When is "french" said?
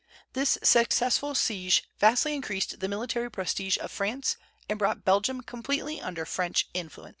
6.25-6.67